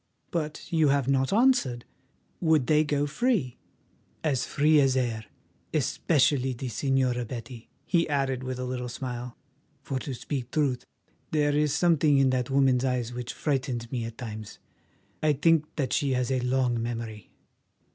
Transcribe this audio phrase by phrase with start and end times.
[0.31, 1.85] But you have not answered.
[2.39, 3.59] Would they go free?"
[4.23, 9.37] "As free as air—especially the Señora Betty," he added with a little smile,
[9.83, 10.85] "for to speak truth,
[11.29, 14.57] there is something in that woman's eyes which frightens me at times.
[15.21, 17.29] I think that she has a long memory.